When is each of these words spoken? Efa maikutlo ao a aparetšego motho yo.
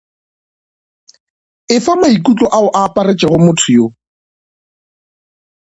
Efa 1.75 1.93
maikutlo 2.01 2.47
ao 2.57 2.67
a 2.77 2.81
aparetšego 2.87 3.37
motho 3.45 3.69
yo. 3.77 3.85